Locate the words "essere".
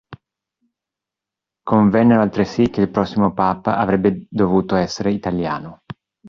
4.75-5.11